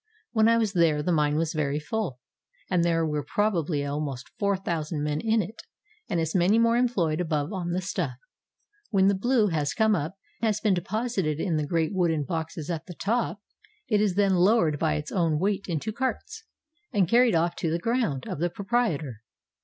[0.31, 2.19] When I was there the mine was very full,
[2.71, 5.61] and there were probably almost 4000 men in it
[6.09, 8.15] and as many more employed above on the stuff.
[8.89, 12.87] When the "blue" has come up and been deposited in the great wooden boxes at
[12.87, 13.43] the top,
[13.87, 16.45] it is then lowered by its own weight into carts,
[16.91, 19.21] and carried off to the "ground" of the proprietor.